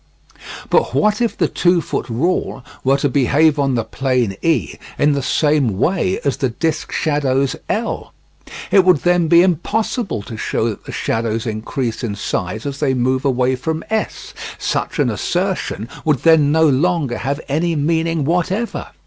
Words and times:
But 0.71 0.95
what 0.95 1.21
if 1.21 1.37
the 1.37 1.47
two 1.47 1.79
foot 1.79 2.09
rule 2.09 2.65
were 2.83 2.97
to 2.97 3.07
behave 3.07 3.59
on 3.59 3.75
the 3.75 3.83
plane 3.83 4.35
E 4.41 4.73
in 4.97 5.11
the 5.11 5.21
same 5.21 5.77
way 5.77 6.19
as 6.25 6.37
the 6.37 6.49
disc 6.49 6.91
shadows 6.91 7.55
L'? 7.69 8.11
It 8.71 8.83
would 8.83 9.03
then 9.03 9.27
be 9.27 9.43
impossible 9.43 10.23
to 10.23 10.37
show 10.37 10.67
that 10.69 10.85
the 10.85 10.91
shadows 10.91 11.45
increase 11.45 12.03
in 12.03 12.15
size 12.15 12.65
as 12.65 12.79
they 12.79 12.95
move 12.95 13.25
away 13.25 13.55
from 13.55 13.83
S; 13.91 14.33
such 14.57 14.97
an 14.97 15.11
assertion 15.11 15.87
would 16.03 16.23
then 16.23 16.51
no 16.51 16.67
longer 16.67 17.19
have 17.19 17.39
any 17.47 17.75
meaning 17.75 18.25
whatever. 18.25 18.87